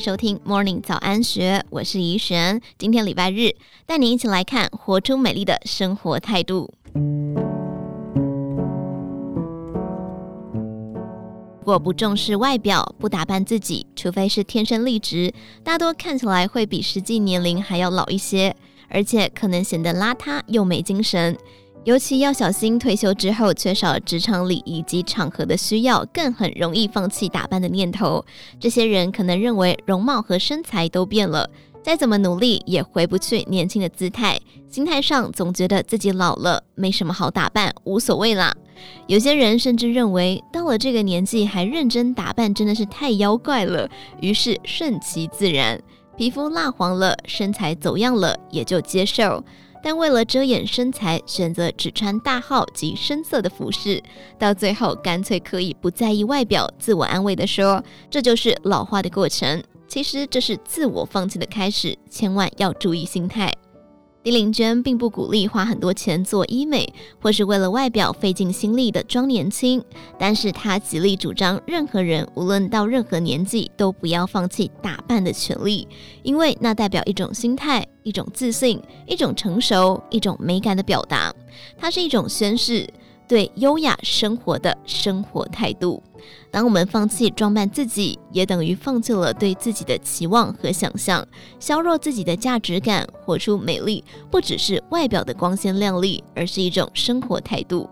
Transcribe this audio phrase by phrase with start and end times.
[0.00, 2.58] 收听 Morning 早安学，我是怡璇。
[2.78, 3.54] 今天礼拜日，
[3.84, 6.72] 带你一起来看活出美丽的生活态度。
[11.58, 18.56] 如果不重视外表，不打扮自己，除非是天生丽质，大多看起来会比实际年龄还要老一些，
[18.88, 21.36] 而且可能显得邋遢又没精神。
[21.84, 28.22] 尤其要小心，退休之后缺少职场礼仪及场合的需要，更很容易放弃打扮的念头。
[28.58, 31.48] 这些人可能认为容貌和身材都变了，
[31.82, 34.38] 再怎么努力也回不去年轻的姿态。
[34.68, 38.54] 心态上总觉得自己老了，没什么好打扮，无所谓啦。
[39.06, 43.88] 有些人甚至认为，到了这个年纪还认真打扮，真的是太妖怪了。
[44.20, 45.80] 于是顺其自然，
[46.16, 49.42] 皮肤蜡黄了，身材走样了，也就接受。
[49.82, 54.02] 但为了遮掩身材，选择只穿大号及深色的服饰，
[54.38, 63.52] 到最后干脆可以不在意外表，自我安慰地说：“这就是老化的过程。”其实这是自我放弃的开始，千万要注意心态。
[64.22, 69.82] 丁玲娟并不鼓励花很多钱做医美，或是为了外表费尽心力的装年轻，
[70.18, 75.88] 但是她极力主张，任何人无论到任何年纪都不要放弃打扮的权利，
[76.22, 81.34] 因为那代表一种心态、一种自信、一种成熟、一种美感的表达，
[81.78, 82.86] 它是一种宣誓。
[83.30, 86.02] 对优雅生活的生活态度。
[86.50, 91.24] 当我们放弃装扮自己，也等于放弃了对自己的期望和想象，
[91.60, 93.06] 削弱自己的价值感。
[93.24, 97.88] 活出美丽，不只是外表的光鲜亮丽，而是一种生活态度。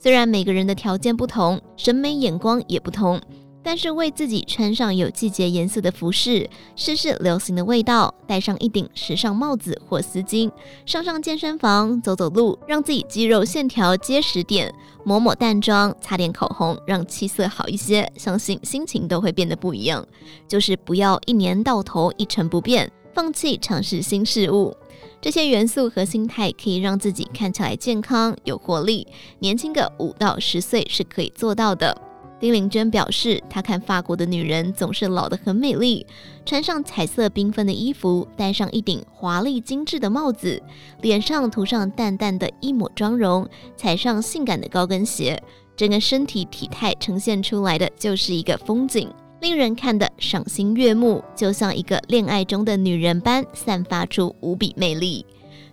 [0.00, 3.20] 虽然每个人的条件不同，审美眼光也不同。
[3.62, 10.50] 但是为自己穿上有季节颜色的服饰，试试流行的味道，戴上一顶时尚帽子或丝巾，
[10.84, 20.04] 上上健身房走走路，让自己肌肉线条结实点，抹抹淡妆，擦点口红，让气色好一些，相信心情都会变得不一样。
[20.48, 24.76] 就是不要一年到头一成不变，放弃尝试新事物。
[25.20, 29.06] 这些元素和心态可以让自己看起来健康有活力，
[29.38, 31.96] 年轻个五到十岁是可以做到的。
[32.42, 36.04] 丁玲娟表示，她看法国的女人总是老得很美丽，
[36.44, 40.60] 穿上彩色缤纷的衣服，戴上一顶华丽精致的帽子，
[41.02, 45.40] 脸上涂上淡淡的一抹妆容，踩上性感的高跟鞋，
[45.76, 49.08] 整个身体体态呈现出来的就是一个风景，
[49.40, 55.24] 令人看得赏心悦目，就像一个恋爱中的女人般，散发出无比魅力。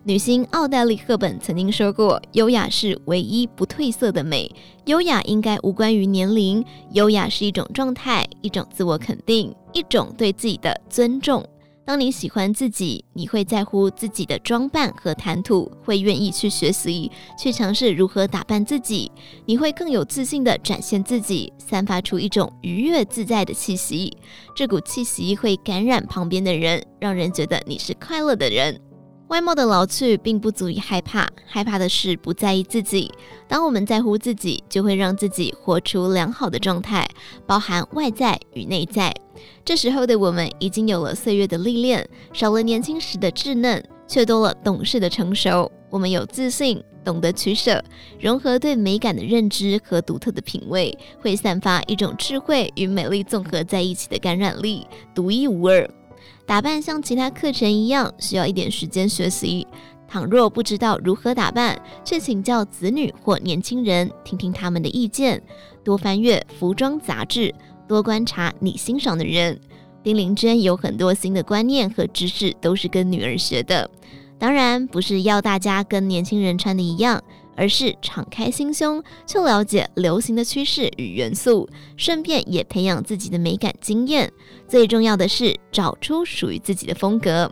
[0.06, 4.50] 女星奥黛丽·赫本曾经说过：“优雅是唯一不褪色的美。
[4.86, 11.46] 优雅应该无关于年龄，优雅是一种状态，一种自我肯定，一种对自己的尊重。
[11.86, 19.12] 当你喜欢自己，你会在乎自己的装扮和谈吐，会愿意去学习，去尝试如何打扮自己。
[19.46, 24.16] 你会更有自信地展现自己，散发出一种愉悦自在的气息。
[24.56, 28.80] 这股气息会感染旁边的人，让人觉得你是快乐的人。”
[29.29, 33.12] 外貌的老去并不足以害怕，害怕的是不在意自己。
[33.47, 37.07] 当我们在乎自己，就会让自己活出良好的状态，
[37.45, 39.13] 包含外在与内在。
[39.63, 45.72] 这时候的我们已经有了岁月的历练，少了年轻时的稚嫩，却多了懂事的成熟。
[45.91, 47.84] 我们有自信，懂得取舍，
[48.19, 55.88] 融合对美感的认知和独特的品味，会散发一种智慧与美丽综合在一起的感染力，独一无二。
[56.45, 59.67] 打扮像其他课程一样，需要一点时间学习。
[60.07, 65.41] 倘若不知道如何打扮，去请教子女或年轻人，听听他们的意见。
[65.84, 67.53] 多翻阅服装杂志，
[67.88, 69.59] 多观察你欣赏的人。
[70.01, 73.90] 丁玲娟有很多新的观念和知识，都是跟女儿学的。
[74.40, 77.22] 当然，不是要大家跟年轻人穿的一样。
[77.56, 81.68] 而是敞开心胸去了解流行的趋势与元素，
[81.98, 84.32] 顺便也培养自己的美感经验。
[84.66, 87.52] 最重要的是找出属于自己的风格。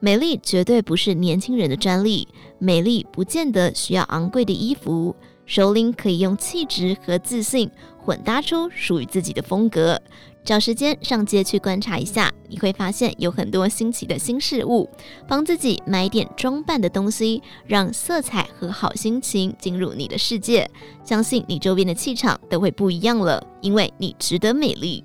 [0.00, 2.26] 美丽绝对不是年轻人的专利，
[2.58, 5.14] 美丽不见得需要昂贵的衣服，
[5.46, 10.00] 首领可以用气质和自信混搭出属于自己的风格。
[10.44, 14.90] 找时间上街去观察一下，你会发现有很多新奇的新事物。
[15.28, 20.68] 帮自己买点装扮的东西，让色彩和好心情进入你的世界，
[21.04, 25.04] 相信你周边的气场都会不一样了，因为你值得美丽。